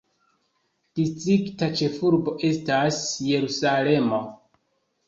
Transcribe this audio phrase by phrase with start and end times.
[0.99, 4.25] Distrikta ĉefurbo estas Jerusalemo.